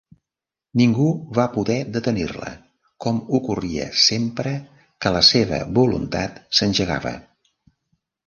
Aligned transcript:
Ningú 0.79 1.09
va 1.39 1.43
poder 1.57 1.75
detenir-la, 1.97 2.47
com 3.05 3.19
ocorria 3.39 3.85
sempre 4.05 4.55
que 5.05 5.13
la 5.17 5.23
seva 5.29 5.59
voluntat 5.79 6.43
s'engegava. 6.61 7.13